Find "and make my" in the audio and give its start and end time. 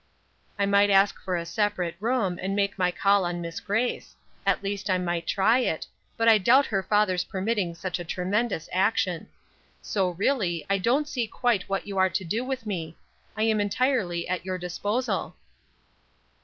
2.41-2.89